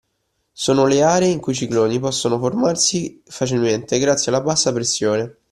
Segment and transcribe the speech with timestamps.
[0.51, 5.37] Sono le aree in cui i cicloni possono formarsi facilmente grazie alla bassa pressione